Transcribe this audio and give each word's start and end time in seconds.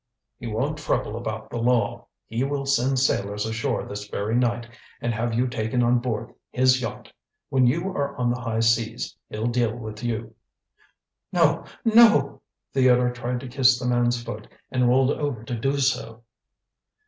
"He 0.39 0.47
won't 0.47 0.79
trouble 0.79 1.15
about 1.15 1.51
the 1.51 1.59
law. 1.59 2.07
He 2.25 2.43
will 2.43 2.65
send 2.65 2.97
sailors 2.97 3.45
ashore 3.45 3.85
this 3.85 4.07
very 4.07 4.33
night 4.33 4.67
and 4.99 5.13
have 5.13 5.35
you 5.35 5.47
taken 5.47 5.83
on 5.83 5.99
board 5.99 6.33
his 6.49 6.81
yacht. 6.81 7.13
When 7.49 7.67
you 7.67 7.87
are 7.89 8.15
on 8.17 8.31
the 8.31 8.41
high 8.41 8.61
seas 8.61 9.15
he'll 9.29 9.45
deal 9.45 9.75
with 9.75 10.03
you." 10.03 10.33
"No! 11.31 11.65
no!" 11.85 12.41
Theodore 12.73 13.11
tried 13.13 13.41
to 13.41 13.47
kiss 13.47 13.77
the 13.77 13.85
man's 13.85 14.23
foot 14.23 14.47
and 14.71 14.87
rolled 14.89 15.11
over 15.11 15.43
to 15.43 15.53
do 15.55 15.77
so. 15.77 16.23